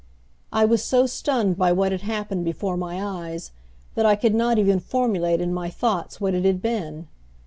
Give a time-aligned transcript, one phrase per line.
[0.51, 3.51] I was so stunned by what had happened before my eyes
[3.93, 7.05] that I could not even formulate in my thoughts what it had been.